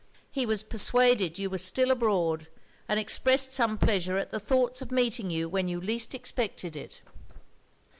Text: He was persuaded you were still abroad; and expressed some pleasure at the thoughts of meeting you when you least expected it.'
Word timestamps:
He 0.31 0.47
was 0.47 0.63
persuaded 0.63 1.37
you 1.37 1.47
were 1.51 1.59
still 1.59 1.91
abroad; 1.91 2.47
and 2.87 2.99
expressed 2.99 3.53
some 3.53 3.77
pleasure 3.77 4.17
at 4.17 4.31
the 4.31 4.39
thoughts 4.39 4.81
of 4.81 4.91
meeting 4.91 5.29
you 5.29 5.47
when 5.47 5.67
you 5.67 5.79
least 5.79 6.15
expected 6.15 6.75
it.' 6.75 7.01